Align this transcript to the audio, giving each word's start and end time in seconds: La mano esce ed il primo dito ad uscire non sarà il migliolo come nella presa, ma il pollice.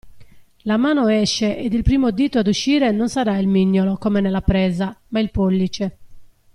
La 0.63 0.77
mano 0.77 1.07
esce 1.09 1.55
ed 1.59 1.73
il 1.73 1.83
primo 1.83 2.09
dito 2.09 2.39
ad 2.39 2.47
uscire 2.47 2.89
non 2.89 3.07
sarà 3.07 3.37
il 3.37 3.47
migliolo 3.47 3.97
come 3.99 4.19
nella 4.19 4.41
presa, 4.41 4.99
ma 5.09 5.19
il 5.19 5.29
pollice. 5.29 5.97